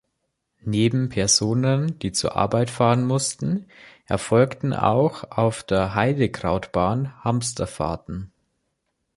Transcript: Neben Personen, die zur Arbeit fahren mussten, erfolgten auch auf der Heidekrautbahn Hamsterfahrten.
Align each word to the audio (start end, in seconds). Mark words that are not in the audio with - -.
Neben 0.65 1.09
Personen, 1.09 1.99
die 1.99 2.11
zur 2.11 2.35
Arbeit 2.35 2.71
fahren 2.71 3.05
mussten, 3.05 3.67
erfolgten 4.07 4.73
auch 4.73 5.25
auf 5.29 5.61
der 5.61 5.93
Heidekrautbahn 5.93 7.23
Hamsterfahrten. 7.23 8.31